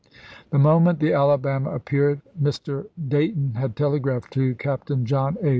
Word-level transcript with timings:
The 0.49 0.57
moment 0.57 0.99
the 0.99 1.13
Alabama 1.13 1.69
appeared 1.69 2.21
Mr. 2.41 2.87
Day 3.07 3.27
ton 3.33 3.51
had 3.55 3.75
telegraphed 3.75 4.33
to 4.33 4.55
Captain 4.55 5.05
John 5.05 5.37
A. 5.43 5.49